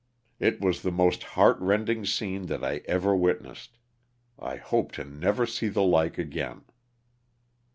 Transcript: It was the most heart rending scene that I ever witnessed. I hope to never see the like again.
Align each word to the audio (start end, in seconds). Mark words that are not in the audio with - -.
It 0.39 0.59
was 0.59 0.81
the 0.81 0.91
most 0.91 1.21
heart 1.23 1.59
rending 1.59 2.05
scene 2.07 2.47
that 2.47 2.63
I 2.65 2.77
ever 2.85 3.15
witnessed. 3.15 3.77
I 4.39 4.55
hope 4.55 4.91
to 4.93 5.03
never 5.03 5.45
see 5.45 5.67
the 5.67 5.83
like 5.83 6.17
again. 6.17 6.63